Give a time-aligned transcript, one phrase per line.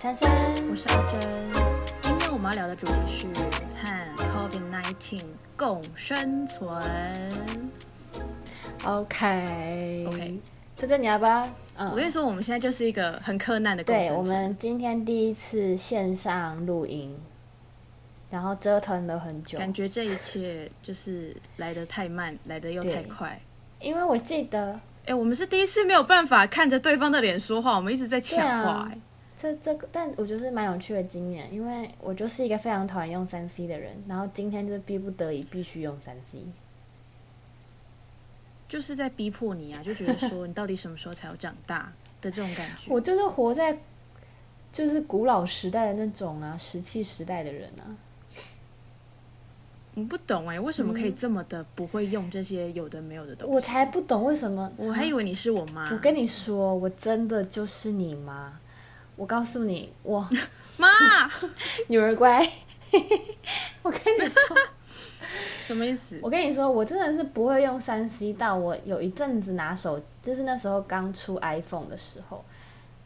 [0.00, 0.30] 珊珊，
[0.70, 1.20] 我是阿珍。
[2.00, 3.26] 今天我们要聊的主题是
[3.76, 5.22] 和 COVID-19
[5.58, 6.72] 共生存。
[8.82, 10.38] OK OK
[10.74, 11.46] 这这你要不要？
[11.76, 17.14] 嗯我跟你说，我们现在就是一个很困难的共生对，我们今天第一次线上录音，
[18.30, 23.38] 然后折腾了很久，感觉这一切就是来得太慢，来得又太快。
[23.78, 28.98] 因为我记得哎、我们是第一次没有办法看着对方的脸说话，我们一直在抢话、哎
[29.40, 36.40] 这这个，但我觉得是蛮有趣的经验，因为我就是一个非常讨厌用三 C 的人，然后今天就是逼不得已必须用三 C。
[38.68, 41.90] 就是在逼迫你啊，就觉得说你到底什么时候才要长大
[42.20, 42.92] 的这种感觉。
[42.92, 43.78] 我就是活在
[44.70, 47.96] 就是古老时代的那种啊，石器时代的人啊。
[49.96, 53.54] 我不懂哎、为什么可以这么的不会用这些有的没有的东西？
[53.54, 55.90] 我才不懂为什么，我还以为你是我妈。
[55.90, 58.60] 我跟你说，我真的就是你妈。
[59.20, 60.26] 我告诉你，我
[60.78, 60.88] 妈，
[61.88, 62.40] 女儿乖。
[63.82, 64.56] 我跟你说，
[65.62, 66.18] 什么意思？
[66.22, 72.42] 我跟你说，我真的是不会用三 C 到我有一阵子拿手机，就是那时候刚出 iPhone 的时候。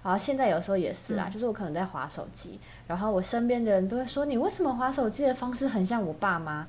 [0.04, 6.64] 然后现在有时候也是啦，嗯就是我可能在划手机，然后我身边的人都会说你为什么划手机的方式很像我爸妈？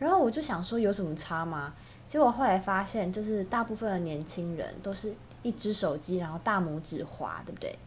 [0.00, 1.72] 然后我就想说有什么差吗？
[2.08, 7.78] 结果后来发现，就是大部分的年轻人都是一只手机，然后大拇指滑，对不对？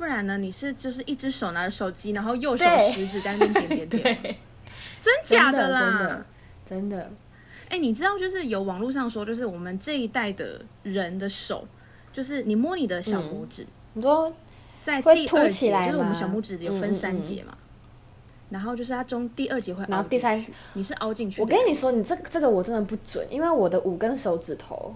[0.00, 0.38] 不然呢？
[0.38, 4.36] 你是就是一只手拿着手机，然后右手食指在那边点点点，
[4.98, 5.80] 真假的啦？
[5.84, 6.26] 真的
[6.64, 7.10] 真的，
[7.68, 11.68] 哎、你知道就是有网络上说，就是我们这一代的人的手，
[12.14, 14.32] 就是你摸你的小拇指，你说
[14.80, 17.54] 在第二节，起来就是我们小拇指有分三节嘛，
[18.48, 21.42] 然后就是它中第二节会然后第三你是凹进去。
[21.42, 24.94] 我跟你说，你这这个我真的不准，因为我的五根手指头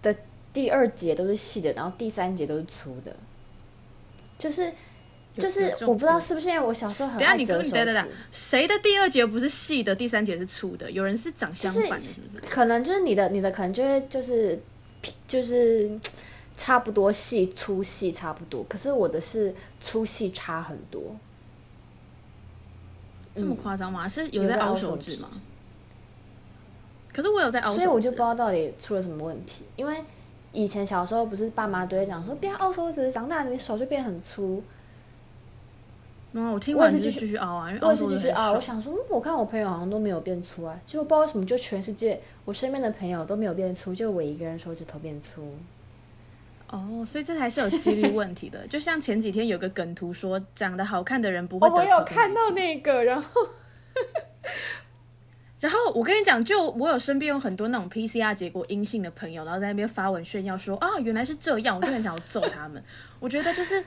[0.00, 0.14] 的
[0.52, 3.16] 第二节都是细的，然后第三节都是粗的，
[4.42, 4.72] 就是
[5.38, 10.90] 就是我不知道是不是因为我小时候很等下你爱折手跟你等等等，，谁的第二节不是细的，第三节是粗的？
[10.90, 12.38] 有人是长相反的，是不是？
[12.50, 14.60] 可能就是你的你的可能就会就是
[15.28, 15.90] 就 是
[16.56, 21.16] 差不多细粗细差不多，可是我的是粗细差很多。
[23.34, 24.06] 这么夸张吗？
[24.06, 25.30] 是有有在在凹凹手指手指吗？
[27.10, 29.64] 可是我有在凹手指，所以我就不知道到底出了什么问题。
[29.76, 29.96] 因为
[30.52, 34.62] 以前小时候不是爸妈都会讲说不要凹手指，长大了你手就变很粗。
[36.34, 45.54] 嗯，我听我也是继续完就是继续凹啊，因为我也是凹手指继续凹，我想说，嗯我看我朋友好像都没有变粗啊，结果不知道为什么，就全世界我身边的朋友都没有变粗，就我一个人手指头变粗。
[46.68, 48.66] 哦，所以这还是有几率问题的。
[48.66, 53.42] 就像前几天有个梗图说，长得好看的人不会得哦我有看到那个，然后
[55.62, 62.82] 然后我跟你讲，就我有身边有很多那种 PCR 结果阴性的朋友，然后在那边发文炫耀说啊，原来是这样，我就很想要揍他们。
[63.20, 63.84] 我觉得就是，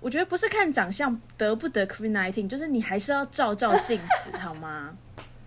[0.00, 4.94] 我觉得不是看长相得不得 COVID-19，就是你还是要照照镜子，好吗？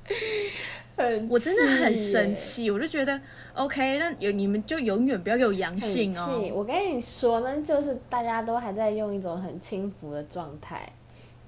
[0.98, 3.22] 很我真的很生气，我就觉得
[3.54, 6.12] OK，那有你们就永远不要有阳性。
[6.18, 6.50] 哦。
[6.56, 10.92] 我跟你说呢，就是大家都还在用一种很轻浮的状态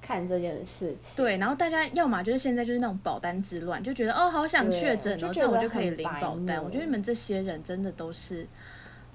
[0.10, 1.16] 看这件事情。
[1.16, 6.64] 对，然后大家要么就是现在就是那种保单之乱，就觉得哦，好想对确诊哦，这样我就可以领保单。
[6.64, 8.48] 我觉得你们这些人真的都是，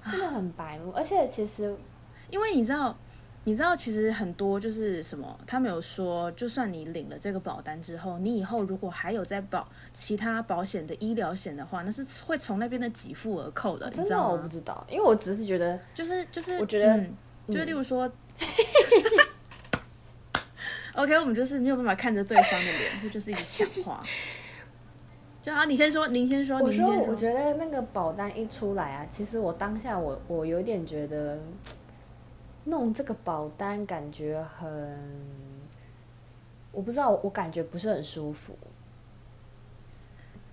[0.09, 1.75] 真的很白目，而且其实
[2.29, 2.97] 因为你知道，
[3.43, 14.47] 你知道，其实很多就是什么，他们有说，就算你领了这个保单之后，你以后如果还有在保其他保险的医疗险的话，那是会从那边的给付而扣的，你知道真的我不？
[14.47, 17.13] 知道，因为我只是觉得就是就是，我觉得嗯
[17.49, 18.09] 就是例如说。
[20.95, 24.01] OK，我们就是没有办法看着对方的脸，所以就是一直抢话。
[25.41, 31.37] 就好，你先说，您先说，我说，我觉得那个保单一出来啊，其实我当下我我有点觉得，
[32.63, 34.97] 弄这个保单感觉很，
[36.71, 38.57] 我不知道，我感觉不是很舒服，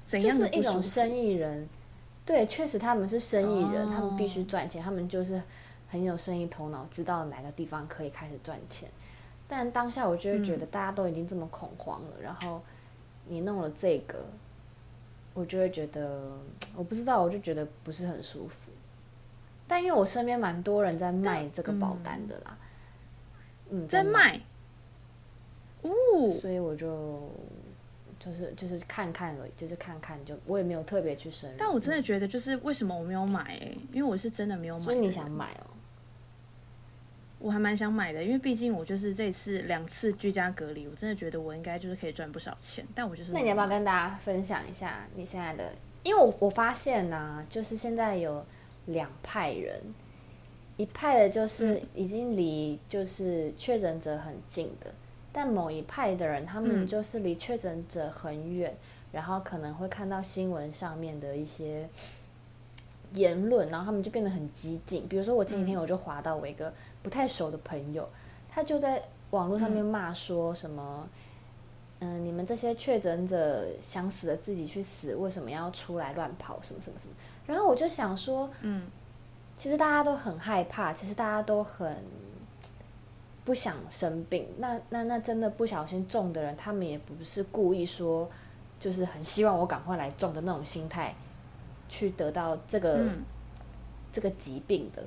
[0.04, 1.66] 怎样的是一种生意人，
[2.26, 5.40] 对，确实他们是生意人，他们必哦须赚钱，他们就是
[5.88, 8.90] 很有生意头脑，知道哪个地方可以开始赚钱。
[9.54, 12.62] 但当下我就会嗯觉得大家都已经这么恐慌了，然后
[13.28, 14.25] 你弄了这个，
[15.34, 16.32] 我就会觉得
[16.75, 18.72] 我不知道，我就觉得不是很舒服。
[19.69, 22.56] 但因为我身边蛮多人在卖这个保单的啦，
[23.69, 24.40] 嗯，在卖，
[25.82, 25.90] 哦，
[26.31, 27.31] 所以我就
[28.19, 31.56] 就是就是看看而已，就是看看就我也没有特别去深入。
[31.58, 33.78] 但我真的觉得，就是为什么我没有买、欸？
[33.93, 34.82] 因为我是真的没有买。
[34.82, 35.31] 所以你想？
[35.31, 35.71] 买哦？
[37.42, 42.86] 我还蛮想买的，因为毕竟我就是这次两次居家隔离，我真的觉得我应该就是可以赚不少钱。
[42.94, 45.72] 但我就是那你要不要跟大家分享一下你现在的？
[46.04, 48.44] 因为我我发现呢、就是现在有
[48.86, 49.80] 两派人，
[50.76, 54.94] 一派的就是已经离就是确诊者很近的，
[55.32, 58.76] 但某一派的人他们嗯就是离确诊者很远，
[59.10, 61.88] 然后可能会看到新闻上面的一些
[63.14, 65.06] 言论，然后他们就变得很激进。
[65.08, 66.72] 比如说我前几天我就滑到我一个
[67.02, 68.08] 不太熟的朋友，
[68.48, 71.08] 他就在网络上面骂说什么。
[72.04, 76.58] 嗯，你们这些确诊者想死的自己去死，为什么要出来乱跑？
[76.60, 77.14] 什么什么什么？
[77.46, 78.88] 然后我就想说，嗯，
[79.56, 81.96] 其实大家都很害怕，其实大家都很
[83.44, 84.48] 不想生病。
[84.58, 88.28] 那那那真的不小心中的人，他们也不是故意说，
[88.80, 91.14] 就是很希望我赶快来中的那种心态，
[91.92, 93.22] 去得到这个、嗯
[94.10, 95.02] 这个疾病的。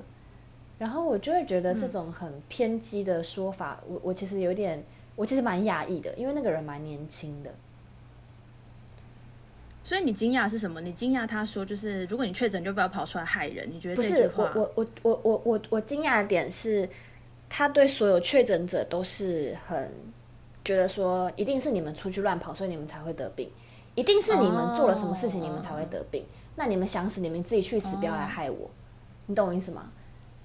[0.78, 4.84] 然后我就会觉得这种很偏激的说法，我我其实有点，
[5.14, 7.50] 我其实蛮讶异的，因为那个人蛮年轻的。
[9.82, 10.80] 所以你惊讶是什么？
[10.80, 16.88] 你惊讶他说就是如果你确诊就不要跑出来害人，你觉得不这句话是我我我我我我我惊讶的点是，
[17.48, 19.90] 他对所有确诊者都是很
[20.64, 23.48] 觉得说，一定是你们出去乱跑，所以你们才会得病，
[23.94, 26.24] 一定是你们做了什么事情，哦你们才会得病。
[26.56, 28.68] 那你们想死，你们自己去死，不要来害我。
[29.26, 29.90] 你懂我意思吗？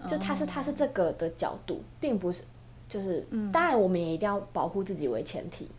[0.08, 2.44] 就他是他是这个的角度，并不是
[2.90, 5.70] 就是，当然我们也一定要保护自己为前提。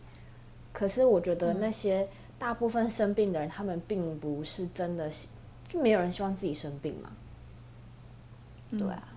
[0.71, 2.07] 可是我觉得那些
[2.39, 5.11] 大部分生病的人，他们并不是真的，
[5.67, 7.11] 就没有人希望自己生病嘛。
[8.71, 9.07] 对啊，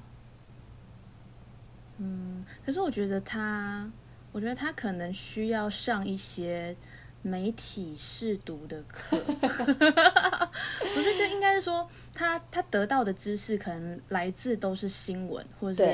[1.99, 3.91] 嗯可是我觉得他，
[4.33, 6.77] 我觉得他可能需要上一些
[7.27, 15.85] 媒体试读的课， 不是就应该是说他他得到的知识可能来自都是新闻或者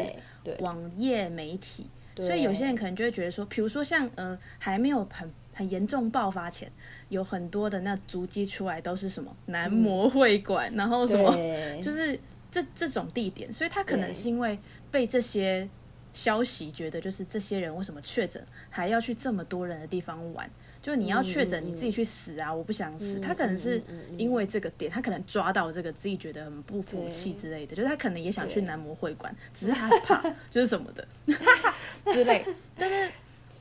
[0.58, 1.86] 网页媒体，
[2.16, 6.70] 所以有些人可能就会觉得说，比如说像呃还没有很很严重爆发前，
[7.08, 11.34] 有很多的那足迹出来都是什么男模会馆，然后什么
[11.82, 12.20] 就是
[12.50, 14.58] 这这种地点，所以他可能是因为
[14.90, 15.66] 被这些
[16.12, 20.50] 消息觉得，就是这些人为什么确诊还要去这么多人的地方玩？
[20.82, 22.52] 就你要确诊，你自己去死啊！
[22.52, 23.20] 我不想死。
[23.20, 23.80] 嗯他可能是
[24.18, 30.20] 因为这个点，他可能抓到这个自己觉得很不服气之类的，就是他可能也想去对男模会馆，只是他怕
[30.50, 31.06] 就是什么的
[32.12, 32.44] 之类。
[32.76, 33.12] 但是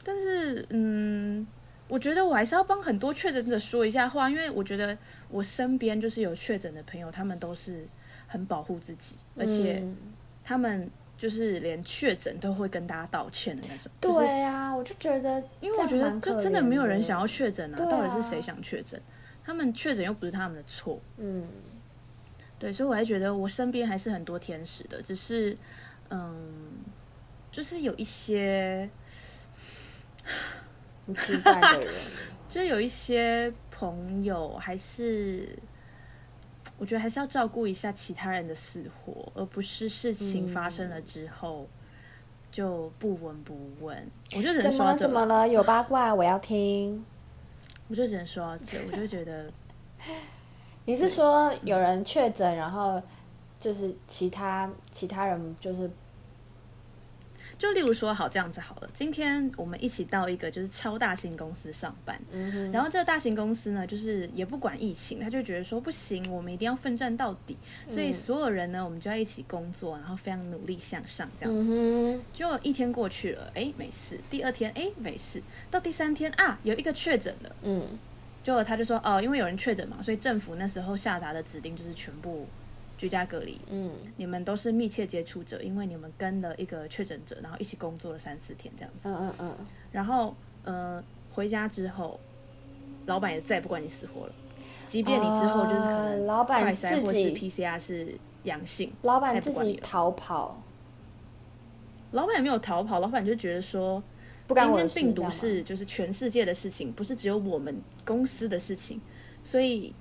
[0.03, 1.45] 但是嗯，
[1.87, 4.97] 我觉得我还是要帮很多确诊者说一下话，因为我觉得
[5.29, 7.87] 我身边就是有确诊的朋友，他们都是
[8.25, 9.95] 很保护自己，而且嗯
[10.43, 10.89] 他们
[11.21, 13.91] 就是连确诊都会跟大家道歉的那种。
[14.01, 18.99] 就是对啊，我就觉得，因为我觉得就真的没有人想要确诊啊，啊到底是谁想确诊？
[19.45, 21.47] 他们确诊又不是他们的错，嗯，
[22.57, 25.55] 对，所以我还觉得我身边还是很多天使的，只是
[26.09, 26.33] 嗯，
[27.51, 28.89] 就是有一些，
[31.05, 31.93] 很奇怪的人，
[32.49, 35.55] 就是有一些朋友还是。
[36.81, 41.67] 我觉得还是要照顾一下其他人的死活，而不是事情发生了之后
[42.51, 43.95] 就不闻不问。
[44.35, 44.91] 我就只能怎么了？
[44.91, 45.47] 说怎么了？
[45.47, 47.05] 有八卦，我要听。
[47.87, 49.53] 我就只能说到这，我就觉得
[50.85, 52.99] 你是说有人确诊，然后
[53.59, 55.87] 就是其他其他人就是
[57.61, 67.55] 就例如说，好这样子好了，今天我们一起到一个就是超大型公司上班，嗯然后这个大型公司呢，就是也不管疫情，他就觉得说不行，我们一定要奋战到底，
[67.87, 71.67] 所以嗯所有人呢，我们就要一起工作，然后非常努力向上这样子。
[71.69, 75.39] 嗯，就一天过去了，哎，没事；第二天，哎，没事；
[75.69, 77.87] 到第三天啊，有一个确诊了，嗯
[78.43, 82.47] 就他就说哦，因为有人确诊嘛，所以政府那时候下达的指令就是全部
[83.01, 83.91] 居家隔离，嗯。
[84.15, 89.09] 你们都是密切接触者，因为你们跟了一个确诊者，然后一起工作了三四天这样子。
[89.09, 89.55] 嗯嗯嗯，
[89.91, 92.19] 然后呃，回家之后，
[93.07, 94.33] 老板也再也不管你死活了，
[94.85, 100.61] 即便你之后就是可哦能老板快筛或是自己 PCR 是阳性，老板自己逃跑，
[102.11, 104.03] 老板也没有逃跑，老板就觉得说，
[104.45, 104.77] 不干我。
[104.83, 109.01] 今天病毒是就是全世界的事情，不是只有我们公司的事情，
[109.43, 109.91] 所以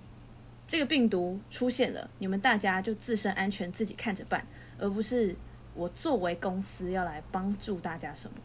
[0.71, 4.47] 这个病毒出现了，你们大家就自身安全自己看着办，
[4.79, 5.35] 而不是
[5.75, 8.37] 我作为公司要来帮助大家什么。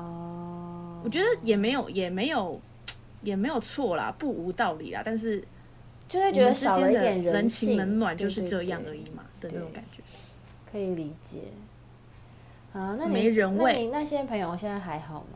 [0.00, 2.60] 哦，我觉得也没有也没有
[3.20, 5.42] 也没有错啦，不无道理啦，但是
[6.06, 10.00] 就会觉得少了一点人情冷暖就是这样而已嘛的那种感觉。
[10.70, 11.48] 可以理解。
[12.72, 15.35] 啊，那你没人味那你那些朋友现在还好吗？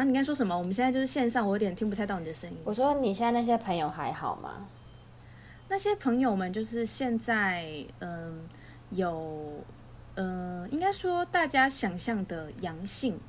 [0.00, 0.56] 好，你刚才说什么？
[0.56, 2.56] 我们现在就是线上，我有点听不太到你的声音。
[2.64, 4.66] 我说你现在那些朋友还好吗？
[5.68, 8.40] 那些朋友们就是现在，嗯，
[8.92, 9.62] 有，
[10.14, 13.20] 嗯，应该说大家想象的阳性，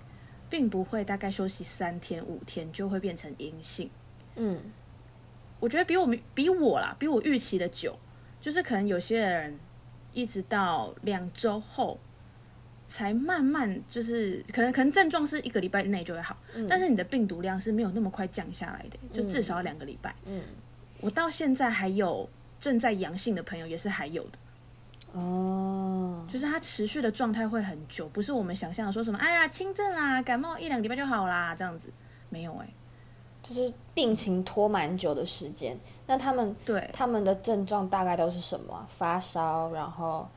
[0.50, 3.90] 并不会大概休息三天五天就会变成阴性。
[4.38, 4.58] 嗯
[5.60, 8.00] 我觉得比我们比我啦，比我预期的久，
[8.40, 9.60] 就是可能有些人
[10.14, 12.00] 一直到两周后，
[12.92, 16.36] 才慢慢就是可能可能症状是一个礼拜内就会好，
[16.68, 20.14] 但是你的病毒量是没有那么快降下来的，就至少要两个礼拜。
[20.26, 20.42] 嗯，
[21.00, 22.30] 我到现在还有
[22.60, 24.32] 正在阳性的朋友，也是还有的。
[25.14, 31.90] 哦，就是它持续的状态会很久，不是我们想象的说什么，哎呀轻症啦，感冒一两个礼拜就好啦，这样子。
[32.28, 32.68] 没有哎、
[33.42, 35.78] 就是病情拖蛮久的时间。
[36.08, 40.30] 那他们对，他们的症状大概都是什么啊、发烧，然后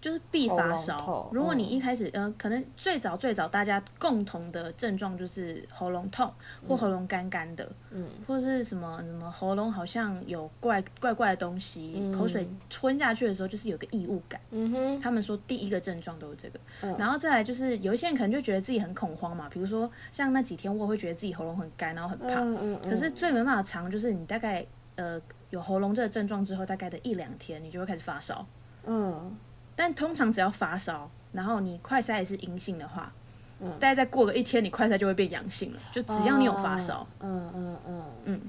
[0.00, 1.28] 就是必发烧。
[1.32, 1.70] 如果你嗯。
[1.70, 6.32] 一开始，呃，可能最早最早大家共同的症状就是喉咙痛
[6.66, 12.12] 或喉咙干干的，嗯，或者是什么什么喉咙好像有怪怪怪的东西，嗯。
[12.12, 14.40] 口水吞下去的时候就是有个异物感。
[14.50, 16.96] 嗯哼，他们说第一个症状都是这个，嗯。
[16.98, 24.64] 然后再来就是有一些人可能就觉得自己很恐慌嘛，比如说像那几天我会觉得自己喉咙很干，然后很怕，嗯嗯嗯，可是最没办法藏就是你大概
[24.96, 28.46] 呃有喉咙这个症状之后，大概的一两天你就会开始发烧。
[28.86, 29.36] 嗯
[29.78, 33.12] 但通常只要发烧，然后你快筛也是阴性的话，
[33.60, 35.78] 嗯大概再过个一天，你快筛就会变阳性了。
[35.92, 38.40] 就只要你有发烧，嗯嗯嗯嗯，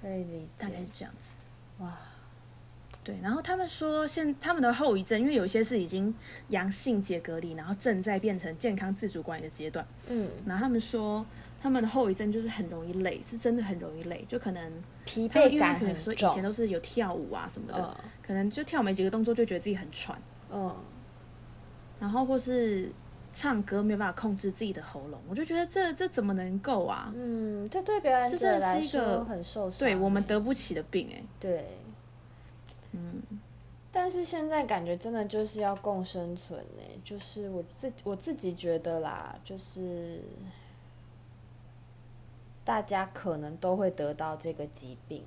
[0.00, 0.86] 可以理解大概是。
[0.92, 1.36] 这样子。
[1.78, 1.96] 哇，
[3.04, 6.12] 对，然后他们说现他们的后遗症，因为有些是已经
[6.48, 9.86] 阳性解隔离，然后正在变成健康自主管理的阶段。
[10.08, 11.24] 嗯，然后他们说
[11.62, 14.72] 他们的后遗症就是很容易累，是真的很容易累，就可能
[15.04, 16.34] 疲惫感很因为比如说以。
[16.34, 20.18] 前都是有跳舞啊什么的，嗯可能就跳没几个动作就觉得自己很喘，
[20.50, 20.74] 嗯，
[22.00, 22.90] 然后或是
[23.32, 27.12] 唱歌没有办法控制自己的喉咙，我就觉得这这怎么能够啊？
[27.16, 29.78] 嗯，这对表演真的者来是一个说很受伤欸。
[29.78, 31.66] 对我们得不起的病哎、对，
[32.92, 33.22] 嗯，
[33.90, 40.20] 但是现在感觉真的就是要共生存呢，就是我自我自己觉得啦，就是
[42.64, 45.24] 大家可能都会得到这个疾病，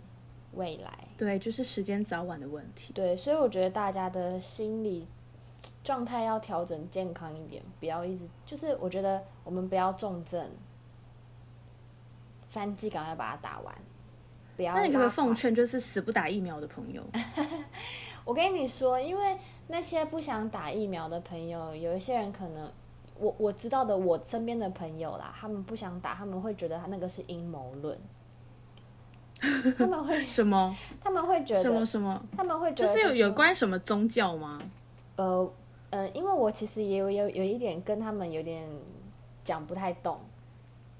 [0.57, 2.91] 未来对，就是时间早晚的问题。
[2.93, 5.07] 对，所以我觉得大家的心理
[5.83, 10.49] 状态要调整健康一点，不要一直就是我觉得我们不要重症，
[12.49, 13.73] 三剂赶快把它打完，
[14.55, 14.73] 不要。
[14.73, 15.33] 那你可不可以奉？
[15.33, 17.03] 劝，就是死不打疫苗的朋友？
[18.25, 19.37] 我跟你说，因为
[19.67, 22.71] 那些不想打疫苗的朋友，有一些人可能，
[23.17, 27.97] 我我知道的，我身边的朋友啦，他们不想打，他们会觉得他那个是阴谋论，
[29.77, 32.23] 他们会 什么他们会觉得什么，什么？
[32.35, 34.59] 他们会觉得就是有有关什么宗教吗？
[35.15, 35.51] 呃
[35.89, 38.67] 呃，因为我其实也有有有一点跟他们有点
[39.43, 40.19] 讲不太懂，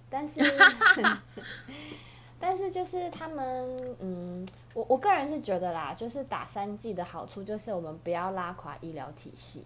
[0.10, 0.42] 但是
[2.40, 9.64] 但是就是他们嗯，我我个人是觉得啦，就是打三剂的好处就是我们不要拉垮医疗体系。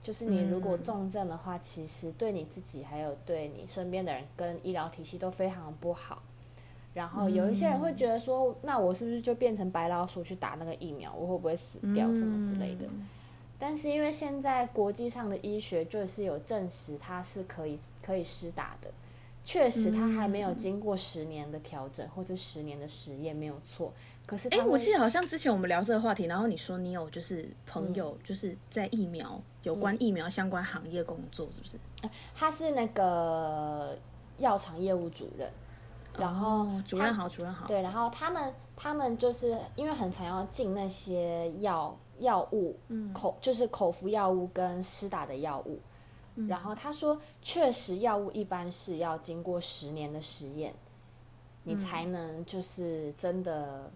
[0.00, 6.22] 就是你如果嗯重症的话，其实对你自己还有对你身边的人跟医疗体系都非常不好。
[6.98, 12.86] 然后有一些人会觉得说，那我是不是就变成白老鼠去打那个疫苗，我会不会死掉什么之类的？
[13.56, 18.90] 但是因为现在国际上的医学就是有证实它是可以可以施打的，
[19.44, 23.92] 确实它还没有经过十年的调整或者十年的实验没有错。
[24.26, 32.10] 可是哎、它会我记得好像之前我们聊这个话题，然后你说你有就是朋友就是在疫苗有关疫苗相关行业工作，是不是？
[32.34, 33.96] 他是那个
[34.38, 35.50] 药厂业务主任，
[36.18, 37.66] 然后哦主任好，主任好。
[37.66, 42.76] 对，然后他们他们就是因为很常要进那些药药物，
[43.14, 45.80] 口就是口服药物跟施打的药物。
[46.48, 50.72] 然后他说，确实药物一般是要经过十年的实验，
[51.64, 53.90] 你才能就是真的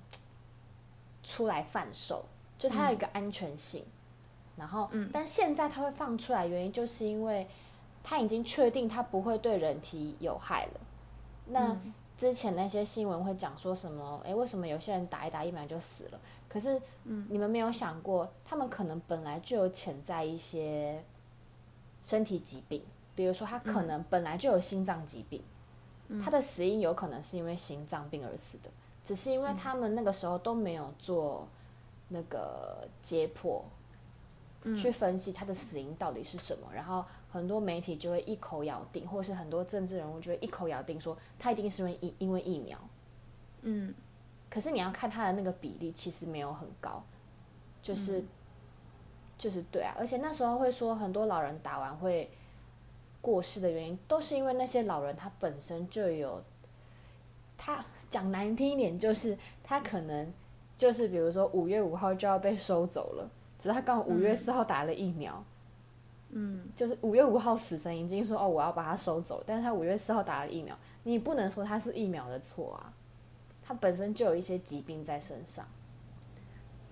[1.22, 2.24] 出来贩售，
[2.58, 3.84] 就它有一个安全性。
[4.56, 7.46] 然后，但现在它会放出来，原因就是因为
[8.02, 10.80] 它已经确定它不会对人体有害了。
[11.46, 11.76] 那
[12.22, 14.20] 之前那些新闻会讲说什么？
[14.24, 16.20] 诶，为什么有些人打一打疫苗就死了？
[16.48, 21.04] 可是，你们没有想过，他们可能本来就有潜在一些
[22.00, 22.84] 身体疾病，
[23.16, 25.42] 比如说他可能本来就有心脏疾病，
[26.22, 28.70] 他的死因有可能是因为心脏病而死的，
[29.02, 31.48] 只是因为他们那个时候都没有做
[32.06, 33.62] 那个解剖，
[34.76, 42.78] 去分析他的死因到底是什么，然后很多媒体就会一口咬定，或是很多政治人物就会一口咬定说他一定是因为疫因为疫苗，
[43.62, 43.92] 嗯，
[44.48, 47.02] 可是你要看他的那个比例，其实没有很高，
[47.82, 48.22] 就是、
[49.36, 52.30] 就是对啊，而且那时候会说很多老人打完会
[53.20, 56.42] 过世的原因，都是因为那些老人他本身就有，
[57.56, 60.32] 他讲难听一点就是他可能
[60.76, 63.30] 就是比如说五月五号就要被收走了，
[63.62, 65.44] 只是他刚好五月四号打了疫苗。
[66.30, 72.92] 嗯，就是五月五号死神已经说哦，我要把它收走，但是他五月四号打了疫苗，你不能说他是疫苗的错啊，
[73.62, 75.64] 他本身就有一些疾病在身上。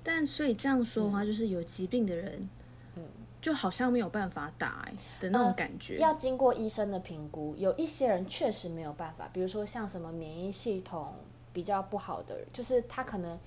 [0.04, 2.48] 但所以这样说的话，就是有疾病的人，
[2.94, 3.02] 嗯
[3.40, 5.96] 就好像没有办法打、欸、的那种呃感觉。
[5.96, 11.14] 要经过医生的评估，有一些人确实没有办法，比如说像什么免疫系统
[11.50, 13.38] 比较不好的人，就是他可能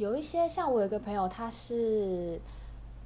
[0.00, 2.40] 有一些，像我有一个朋友，他是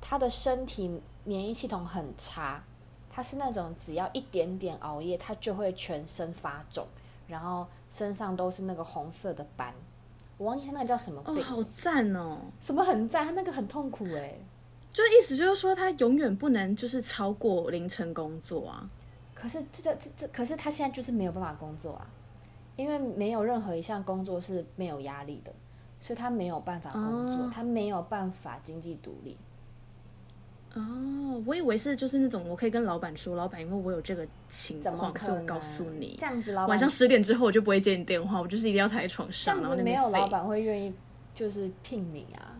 [0.00, 0.88] 他的身体
[1.24, 2.62] 免疫系统很差，
[3.10, 6.86] 他是那种只要一点点熬夜，他就会全身发肿，
[7.26, 9.74] 然后身上都是那个红色的斑。
[10.38, 12.38] 我忘记他那个叫什么哦，病，好赞哦！
[12.60, 14.32] 什么很赞，他那个很痛苦哎、
[14.92, 18.88] 就意思就是说，他永远不能就是超过凌晨工作啊。
[19.34, 22.06] 可是这这这这，可是他现在就是没有办法工作啊，
[22.76, 25.52] 因为没有任何一项工作是没有压力的，
[26.04, 29.38] 所以他没有办法工作，哦他没有办法经济独立。
[30.74, 40.30] 哦，我以为是就是那种我可以跟老板说，老板因为我有这个情况，所以我告诉你这，样子老板晚上十点之后我就不会接你电话，我就是一定要躺在床上这上，样子没有老废。
[40.32, 40.92] 板会愿意
[41.32, 42.52] 就是聘你啊。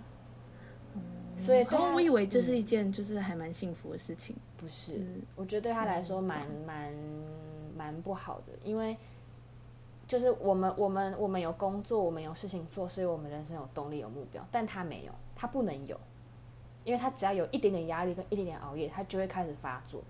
[1.37, 4.35] 所以对哦，我以为这是嗯一件就是还蛮幸福的事情。
[4.57, 6.95] 不是，嗯我觉得对他来说蛮蛮
[7.77, 8.97] 蛮不好的，因为
[10.07, 15.99] 就是我们我们我们有工作，我们有事情做，所以我们人生有动力有目标，但他没有，他不能有，
[16.85, 20.03] 因为他只要有一点点压力跟一点点熬夜，他就会开始发作。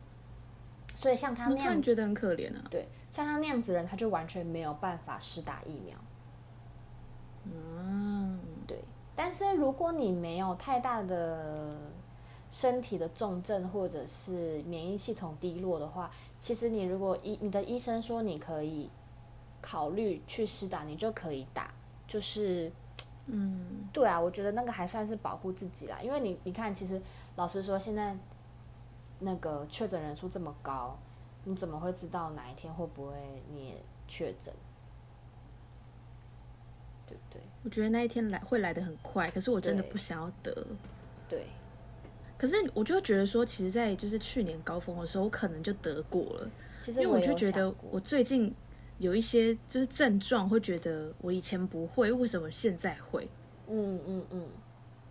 [0.96, 2.64] 所以像他那样，觉得很可怜啊。
[2.70, 5.96] 对，像他那样子的人，他就完全没有办法施打疫苗。
[7.44, 8.78] 嗯，对，
[9.14, 11.76] 但是如果你没有太大的
[12.50, 18.88] 身体的重症或者是免疫系统低落的话，其实你如果医你的医生说你可以
[19.64, 21.72] 考虑去施打，你就可以打。
[22.06, 22.70] 就是，
[23.24, 27.00] 嗯，对啊，我觉得那个还算是保护自己啦，因为你你看，其实
[27.36, 28.14] 老实说，现在
[29.20, 30.98] 那个确诊人数这么高，
[31.44, 33.14] 你怎么会知道哪一天会不会
[33.54, 34.52] 你也确诊？
[37.06, 37.40] 对不对？
[37.62, 40.66] 我觉得那一天来会来的很快，可是我真的不想要得。
[41.26, 41.46] 对。
[42.36, 46.50] 可是我就觉得说，其实，在就是去年高峰的时候，我可能就得过了，
[46.82, 48.54] 其实因为我就觉得我最近
[48.98, 53.28] 有一些就是症状，会觉得我以前不会，为什么现在会？
[53.68, 54.48] 嗯嗯嗯，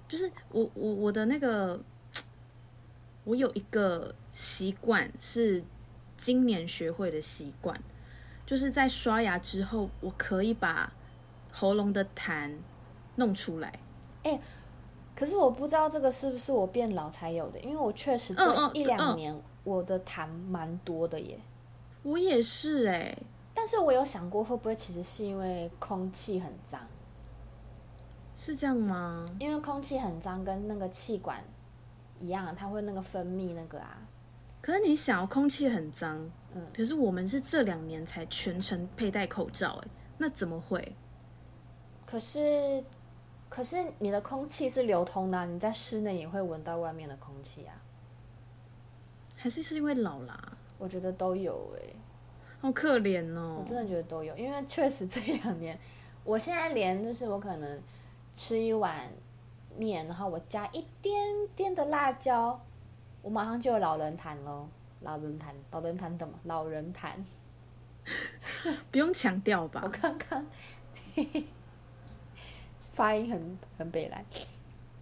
[0.07, 1.79] 就是我我我的那个，
[3.25, 5.63] 我有一个习惯是
[6.15, 7.79] 今年学会的习惯，
[8.45, 10.93] 就是在刷牙之后，我可以把
[11.51, 12.51] 喉咙的痰
[13.15, 13.79] 弄出来。
[15.15, 21.39] 可是我不知道这个是不是我变老才有的，因为我确实嗯这嗯一两嗯年我的痰蛮多的耶。
[22.01, 23.15] 我也是哎、
[23.63, 26.85] 但是我有想过，会不会其实是因为空气很脏？
[28.35, 29.25] 是这样吗？
[29.39, 31.41] 因为空气很脏，跟那个气管
[32.19, 34.05] 一样，它会那个分泌那个啊。
[34.59, 40.93] 可是你想，空气很脏，嗯可是我们是这两年才全程佩戴口罩、哎，那怎么会？
[42.05, 42.83] 可是，
[43.47, 47.81] 可是你的空气是流通的啊、你在室内也会闻到外面的空气啊。
[49.37, 50.57] 还是是因为老啦？
[50.77, 51.95] 我觉得都有诶、
[52.63, 53.65] 好可怜哦我！
[53.67, 55.77] 真的觉得都有，因为确实这两年，
[56.23, 57.81] 我现在连就是我可能
[58.33, 59.09] 吃一碗
[59.75, 61.13] 面，然后我加一点
[61.57, 62.57] 点的辣椒，
[63.21, 64.65] 我马上就有老人痰喽。
[65.01, 66.33] 老人痰，老人痰怎么？
[66.45, 67.09] 老人痰。
[68.89, 69.99] 不用强调吧 我吧？
[70.01, 70.45] 刚刚
[72.93, 74.23] 发音很很北来，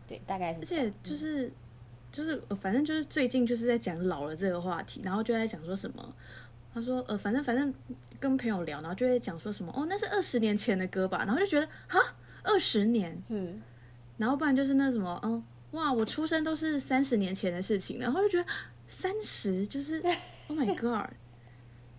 [0.07, 0.85] 对，大概是而这样。
[0.85, 1.53] 且就是
[2.11, 6.15] 就是呃反正就是最近就是在讲老了这个话题，然后就在讲说什么。
[6.73, 7.73] 他说：“呃，反正反正
[8.19, 11.99] 跟朋友聊，然后就会讲说什么哦，那是二十年前的歌吧。”然后就觉得哈，
[12.43, 13.61] 二十年，嗯，
[14.17, 18.45] 然后不然就是那什么，嗯，哇，我出生都是三十年前的事情，然后就觉得
[18.87, 20.01] 三十就是
[20.47, 21.09] ，Oh my God，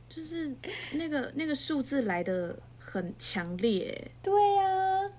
[0.09, 0.55] 就是
[0.93, 4.11] 那个那个数字来的很强烈。
[4.23, 5.11] 对呀、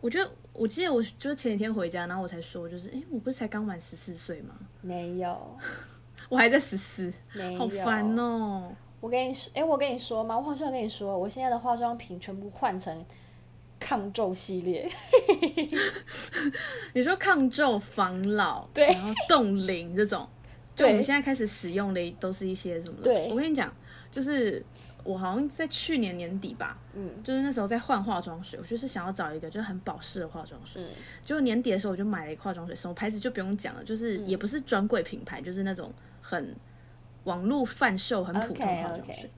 [0.00, 4.54] 我觉得，我记得我就是前几天回家，然后我才说，就是，哎，我不是才刚满十四岁吗？
[4.82, 5.58] 没有，
[6.34, 7.12] 我还在十四，
[7.56, 8.72] 好烦哦。
[9.00, 10.36] 我跟你说，哎、我跟你说嘛？
[10.36, 13.04] 我好像有跟你说，我现在的化妆品全部换成
[13.78, 14.90] 抗皱系列。
[16.92, 20.26] 你说抗皱、防老，对然后冻龄这种，
[20.74, 23.04] 就我们对现在开始使用的都是一些什么的？
[23.04, 23.72] 对我跟你讲，
[24.10, 24.64] 就是
[25.04, 30.82] 我好像在去年年底吧，嗯就是那时候在换化妆水，我就是想要找一个就是很保湿的化妆水。
[30.82, 30.88] 嗯
[31.24, 35.92] 就年底的时候我就买了一个化妆水，什么牌子就不用讲了，就是嗯也不是专柜品牌，就是那种
[36.24, 36.56] 很
[37.24, 39.30] 网络贩售很普通化妆水。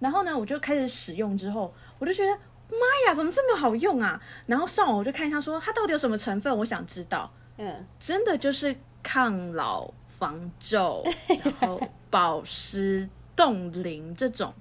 [0.00, 2.76] 然后呢，我就开始使用之后，我就觉得妈
[3.06, 4.20] 呀，怎么这么好用啊？
[4.46, 7.32] 然后上网我就看一下说它到底有什么成分，我想知道。
[7.58, 11.04] 嗯，真的就是抗老、防皱，
[11.44, 14.52] 然后保湿、冻龄这种。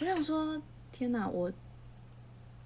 [0.00, 0.60] 我想说，
[0.92, 1.50] 天哪，我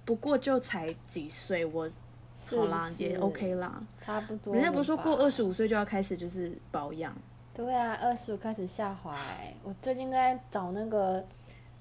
[0.03, 1.89] 不过就才几岁，我
[2.37, 3.81] 是好啦，也 OK 啦。
[3.99, 4.53] 差不多。
[4.53, 7.15] 人家不是说过二十五岁就要开始就是保养，
[7.53, 9.53] 对啊，二十五开始下滑、欸。
[9.63, 11.23] 我最近在找那个，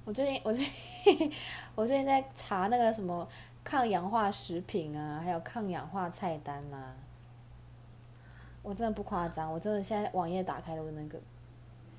[0.04, 0.64] 我最近我最
[1.04, 1.32] 近
[1.74, 3.26] 我最近在查那个什么
[3.62, 6.94] 抗氧化食品啊，还有抗氧化菜单啊。
[8.62, 11.18] 我真的不夸张，我真的现在网页打开都是那个。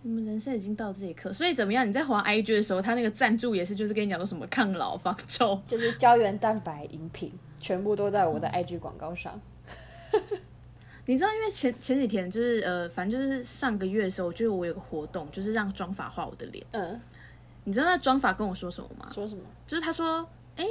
[0.03, 1.87] 你们人生已经到这一刻，所以怎么样？
[1.87, 9.39] 你在滑 IG 的时候，他那个赞助也是就是跟你讲说什么抗老防皱，就是胶原蛋白饮品，全部都在我的 IG 广告上。
[11.11, 16.65] 你知道，因为前前几天就是呃，反正就是上个月的时候，就是我有个活动，就是让妆发画我的脸。
[16.71, 16.97] 嗯，
[17.65, 19.05] 你知道那妆发跟我说什么吗？
[19.13, 19.41] 说什么？
[19.67, 20.65] 就是他说，哎、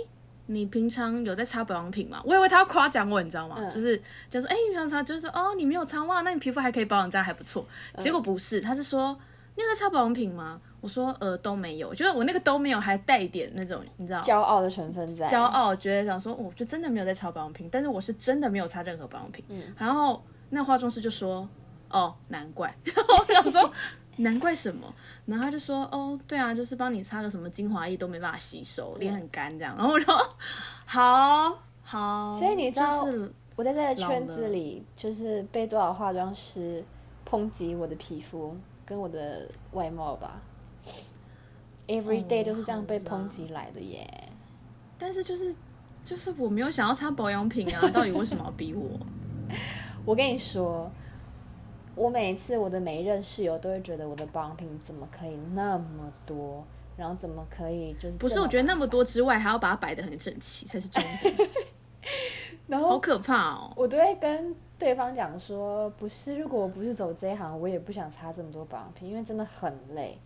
[0.46, 2.22] 你平常有在擦保养品吗？
[2.24, 3.56] 我以为他要夸奖我，你知道吗？
[3.58, 7.66] 嗯就是就说，哎、你平常擦，就是说，哦，你没有擦哇，那你皮肤还可以保养，这样还不错。
[7.98, 9.14] 结果不是，他是说，
[9.60, 10.58] 你有在擦保养品吗？
[10.80, 15.26] 我说，呃，都没有，就是我那个都没有，还带一点那种，你知道，骄傲的成分在。
[15.26, 19.44] 骄傲，觉得想说，哦我就真的没有在擦保养品，但是我是真的没有擦任何保养品。
[19.50, 21.46] 嗯然后那化妆师就说，
[21.90, 22.74] 哦，难怪。
[22.84, 23.70] 然后我想说，
[24.16, 24.90] 难怪什么？
[25.26, 29.76] 然后他就说，哦，对啊，就是帮你擦个什么精华液都没办法吸收，脸很干这样。
[29.76, 30.16] 然后我说，
[30.86, 32.34] 好好。
[32.34, 36.82] 所以你知道就是我在这个圈子里，就是被多少化妆师
[37.28, 38.56] 抨击我的皮肤
[38.90, 40.42] 跟我的外貌吧。
[41.86, 44.04] Every day 哦就是这样被抨击来的耶。
[44.98, 45.54] 但是就是
[46.04, 48.98] 就是我没有想要擦保养品啊， 到底为什么要逼我？
[50.04, 50.90] 我跟你说，
[51.94, 56.64] 我每一次我的每一任室友都会觉得我的保养品怎么可以那么多，
[56.96, 61.48] 然后怎么可以就是不是，我觉得那么，多之外，还要把它摆的很整齐才是重点，
[62.66, 63.72] 然后好可怕哦。
[63.76, 70.18] 我都会跟对方讲说，不是，如果我不是走这一行，我也不想擦这么多保养品，因为真的很累。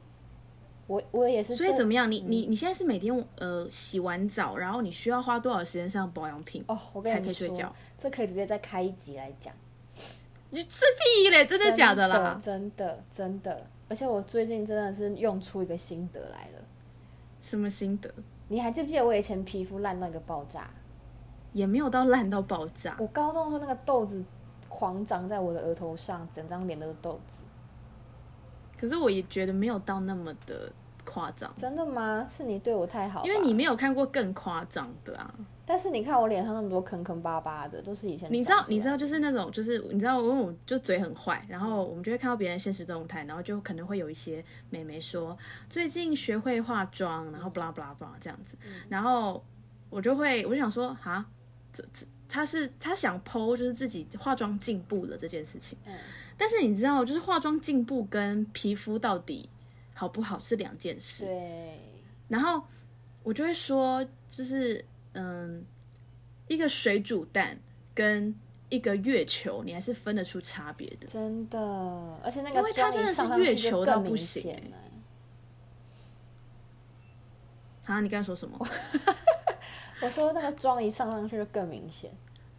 [0.86, 2.08] 我我也是，所以怎么样？
[2.08, 6.64] 你你你现在是每天呃洗完澡，然后你需要花多少时间上保养品？
[6.68, 9.52] 哦，我才跟你说可以睡觉，这可以直接再开一集来讲。
[10.50, 11.44] 你吃屁嘞！
[11.44, 12.38] 真的假的啦？
[12.40, 16.64] 真的真的，而且我最近真的是用出一个心得来了。
[17.40, 18.08] 什么心得？
[18.46, 20.70] 你还记不记得我以前皮肤烂到一个爆炸？
[21.52, 22.96] 也没有到烂到爆炸。
[22.98, 24.22] 我高中的时候那个痘子
[24.74, 27.44] 狂长在我的额头上，整张脸都是痘子。
[28.76, 30.70] 可是我也觉得没有到那么的
[31.04, 32.26] 夸张，真的吗？
[32.28, 35.32] 是你对我太好吧，因为你没有看过更夸张的啊。
[35.64, 45.38] 但是你看我脸上那么多坑坑巴巴的，都是以前你知道你知道就是那种就是你知道，因为我就嘴很坏，然后我们就会看到别人现实动态，然后就可能会有一些美眉说
[45.70, 48.56] 最近学会化妆，然后 blah blah blah 这样子，
[48.88, 49.42] 然后
[49.88, 51.24] 我就会我就想说啊，
[51.72, 55.94] 这这他是他想 PO 就是自己化妆进步的这件事情，嗯
[56.36, 59.48] 但是你知道就是化妆进步跟皮肤到底
[59.94, 61.78] 好不好是两件事，对，
[62.26, 62.60] 然后
[63.22, 65.64] 我就会说，就是嗯，
[66.48, 67.56] 一个水煮蛋
[67.94, 68.34] 跟
[68.68, 71.06] 一个月球，你还是分得出差别的。
[71.06, 71.56] 真的，
[72.24, 74.60] 而且那因个因为它真的是月球到明不行。
[77.84, 78.58] 啊，你刚才说什么？
[80.02, 82.10] 我说那个妆一上上去就更明显。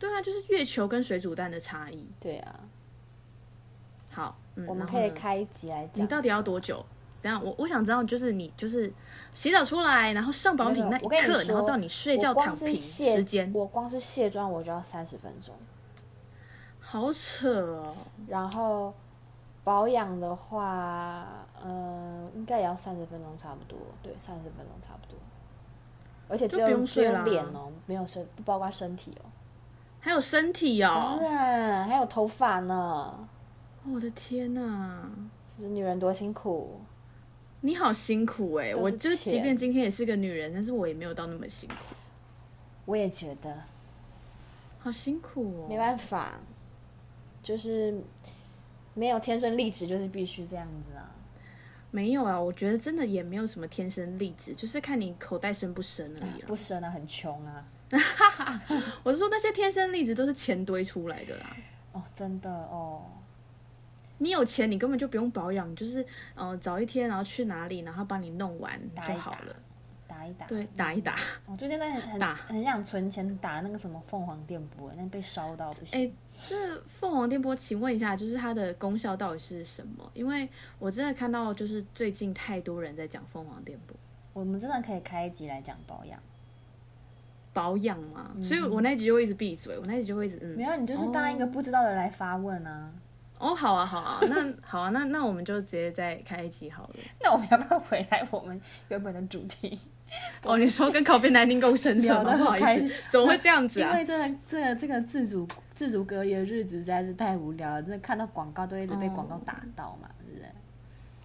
[0.05, 2.07] 对啊，就是月球跟水煮蛋的差异。
[2.19, 2.59] 对啊，
[4.11, 6.03] 好，嗯，我们可以开一集来讲。
[6.03, 6.85] 你到底要多久？
[7.21, 8.91] 等一下，我我想知道，就是你就是
[9.33, 15.55] 洗澡出来，然后上保养品那一刻，然后到你睡觉躺平卸时间，我光是卸妆我就要三十分钟，
[16.79, 17.95] 好扯哦。
[18.27, 18.93] 然后
[19.63, 21.25] 保养的话，
[21.63, 25.17] 呃，应该也要三十分钟差不多，对，三十分钟差不多。
[26.27, 29.25] 而且只有只有用睡啦脸哦，没有身，不包括身体哦。
[30.05, 33.27] 还有身体哦当哦，然，还有头发呢，
[33.91, 35.09] 我的天哪！
[35.47, 36.79] 是不是女人多辛苦？
[37.61, 41.95] 你好辛苦哎、我就即便今天也是个女人，但是我也没有到那么辛苦，
[42.85, 43.51] 我也觉得
[44.77, 45.67] 好辛苦哦。
[45.67, 46.33] 没办法，
[47.41, 47.99] 就是
[48.93, 51.09] 没有天生丽质，就是必须这样子啊。
[51.89, 56.45] 没有啊，我觉得真的也没有什么天生丽质，就是看你口袋深不深而已啦。
[56.45, 57.65] 不深啊，很穷啊。
[59.03, 61.55] 我是说那些天生丽质都是钱堆出来的啦。
[61.93, 63.03] 哦，真的哦，
[64.17, 69.55] 你有钱，你根本就不用保养，就是呃早一天，然后去哪里，然后帮你弄完就好了。
[70.07, 70.45] 打一打。
[70.45, 71.15] 对，打一打。
[71.45, 76.01] 我最近在很很打很想存钱打那个什么凤凰电波，那被烧到不行。
[76.01, 76.11] 哎
[76.47, 80.09] 这凤凰电波，请问一下，就是它的功效到底是什么？
[80.13, 83.95] 因为我真的看到，就是最近太多人在讲凤凰电波
[84.33, 86.19] 我们真的可以开一集来讲保养。
[87.55, 90.63] 保养嘛，所以我那一集就会一直闭嘴，我那一集就会一直嗯没。
[90.63, 92.91] 有，你就是当一个不知道的来发问啊。
[93.39, 96.95] 哦，好啊，好啊， 那好啊，那那我们就直接再开一集好了。
[97.21, 99.79] 那我们要不要回来我们原本的主题？
[100.43, 102.21] 哦，你说跟 COVID 1 9共生是吗？
[102.21, 103.91] 聊得不好意思怎么会这样子啊？
[103.91, 110.47] 因为这个这个自主自主隔离的日子实在是太无聊了，真的看到广告都一直被广告打到嘛，对不对？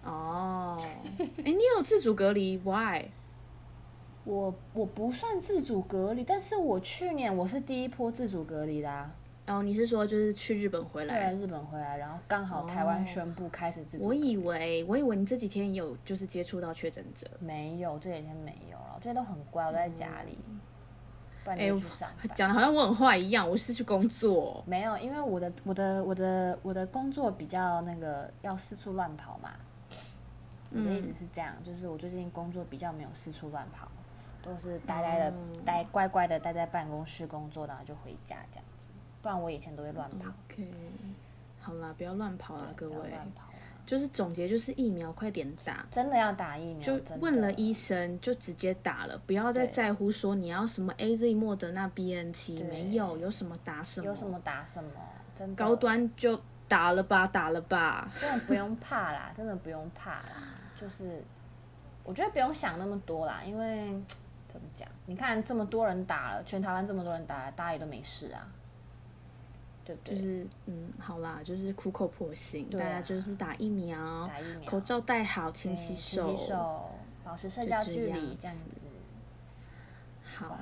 [0.03, 0.77] 哦，
[1.19, 3.05] 哎，你有自主隔离？Why？
[4.23, 9.11] 我我不算自主隔离，但是我去年我是第一波自主隔离的啊。
[9.47, 11.33] 哦，你是说就是去日本回来对，来？
[11.33, 14.19] 日本回来，然后刚好台湾宣布开始自主隔离。
[14.19, 17.27] 我以为我以为你这几天有就是接触到确诊者。
[17.39, 20.37] 没有，这几天没有了，我最近都很乖，我在家里，
[21.45, 21.73] 哎。
[22.35, 24.63] 讲的好像我很坏一样，我是去工作。
[24.67, 29.49] 没有，因为我的我的我的我的工作比较那个要四处乱跑嘛。
[30.69, 33.91] 我的意思是这样，就是我最近工作比较没有四处乱跑，
[34.41, 35.33] 都是呆呆的、
[35.65, 38.89] 呆乖乖的待在办公室工作，然后就回家这样子。
[39.21, 40.67] 不然我以前都会乱跑，OK，
[41.59, 42.95] 好啦，不要乱跑啦，各位。
[42.95, 43.49] 乱跑啊！
[43.85, 45.85] 就是总结，就是疫苗快点打。
[45.91, 54.89] 真的要打疫苗，就问了医生，就直接打了，不要再在乎说你要什么 A Z、莫德纳、B N T，没有，有什么打什么，有什么打什么，
[55.37, 58.09] 真的高端就打了吧，打了吧。
[58.19, 61.23] 真的不用怕啦，真的不用怕啦，就是
[62.03, 63.93] 我觉得不用想那么多啦，因为
[64.51, 64.87] 怎么讲？
[65.05, 68.47] 你看这么多人打了，全台湾这么多人打了，大家也都没事啊，
[69.85, 70.15] 对不对？
[70.15, 76.91] 就是嗯，好啦，就是苦口婆心，对啊大家就是打疫苗，打疫苗，口罩戴好，勤对洗手，
[77.23, 78.63] 保持社交距离，这样子。
[80.23, 80.57] 好好，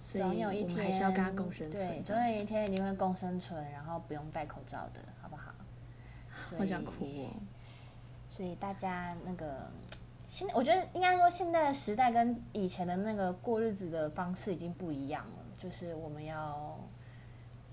[0.00, 5.52] 所以总有一我们天还是要跟他共生存对，这样总有一天一定会共生存，然后不用戴口罩的，好不好？
[6.48, 7.30] 所以好想哭哦。
[8.28, 9.70] 所以大家那个
[10.32, 16.80] 现，我觉得应该说现在的时代跟以前的那个过日子的方式已经不一样了，就是我们要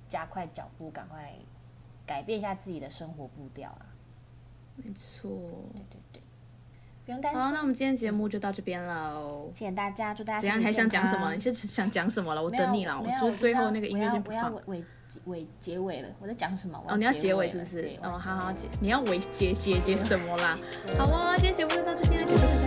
[0.09, 1.33] 加快脚步，赶快
[2.05, 3.85] 改变一下自己的生活步调啊！
[4.75, 5.29] 没错。
[5.71, 6.21] 对对对，
[7.09, 7.61] 不用担好，那。
[7.61, 9.19] 我们今天节目就到这边了。
[9.51, 10.61] 谢谢大家，祝大家怎样？
[10.61, 11.33] 还身体健康想讲什么？
[11.33, 12.43] 你是想讲什么了？
[12.43, 13.01] 我等你了。
[13.01, 14.83] 没有，就是最后我那个音乐先不放我要尾
[15.25, 16.79] 尾结尾了，我在讲什么？
[16.87, 20.55] 哦，你要结尾是不是哦，好好结，你要尾结结结什么啦？
[20.99, 22.58] 好啊，今天节目就到这边，谢谢大家聆听。